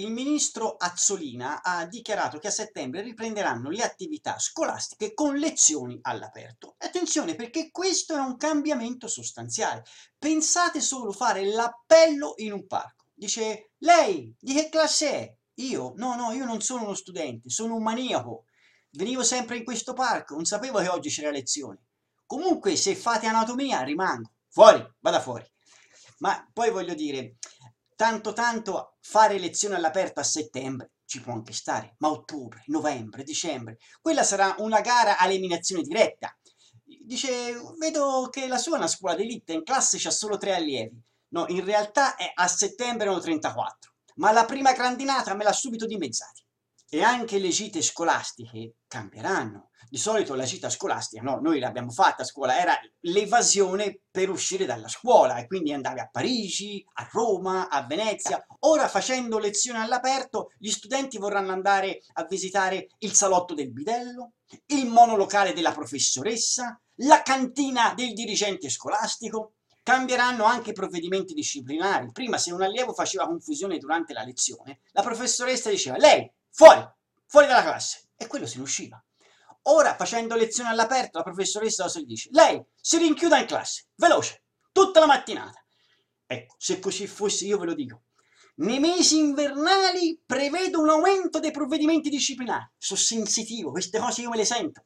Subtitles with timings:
[0.00, 6.76] il ministro Azzolina ha dichiarato che a settembre riprenderanno le attività scolastiche con lezioni all'aperto.
[6.78, 9.84] Attenzione perché questo è un cambiamento sostanziale.
[10.18, 13.06] Pensate solo fare l'appello in un parco.
[13.12, 15.34] Dice, lei di che classe è?
[15.54, 15.92] Io?
[15.96, 18.44] No, no, io non sono uno studente, sono un maniaco.
[18.92, 21.84] Venivo sempre in questo parco, non sapevo che oggi c'era lezione.
[22.24, 24.30] Comunque se fate anatomia rimango.
[24.48, 25.44] Fuori, vada fuori.
[26.18, 27.36] Ma poi voglio dire,
[28.00, 33.76] tanto tanto fare lezioni all'aperto a settembre ci può anche stare, ma ottobre, novembre, dicembre,
[34.00, 36.34] quella sarà una gara a eliminazione diretta.
[36.82, 40.98] Dice, vedo che la sua è una scuola d'elite, in classe c'ha solo tre allievi.
[41.32, 45.84] No, in realtà è a settembre erano 34, ma la prima grandinata me l'ha subito
[45.84, 46.42] dimezzati.
[46.92, 49.70] E anche le gite scolastiche cambieranno.
[49.88, 54.66] Di solito la gita scolastica, no, noi l'abbiamo fatta a scuola, era l'evasione per uscire
[54.66, 58.44] dalla scuola e quindi andavi a Parigi, a Roma, a Venezia.
[58.60, 64.32] Ora facendo lezioni all'aperto gli studenti vorranno andare a visitare il salotto del bidello,
[64.66, 72.12] il monolocale della professoressa, la cantina del dirigente scolastico, Cambieranno anche i provvedimenti disciplinari.
[72.12, 76.86] Prima se un allievo faceva confusione durante la lezione, la professoressa diceva lei, fuori,
[77.26, 79.02] fuori dalla classe, e quello se ne usciva.
[79.62, 82.28] Ora, facendo lezione all'aperto, la professoressa gli dice?
[82.32, 85.62] Lei si rinchiuda in classe, veloce, tutta la mattinata.
[86.26, 88.02] Ecco, se così fosse, io ve lo dico,
[88.56, 92.70] nei mesi invernali prevedo un aumento dei provvedimenti disciplinari.
[92.76, 94.84] Sono sensitivo, queste cose io me le sento.